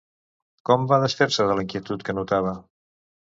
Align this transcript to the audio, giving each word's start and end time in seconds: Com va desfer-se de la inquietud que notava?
Com 0.69 0.87
va 0.91 0.99
desfer-se 1.03 1.45
de 1.51 1.57
la 1.59 1.65
inquietud 1.67 2.05
que 2.07 2.15
notava? 2.21 2.55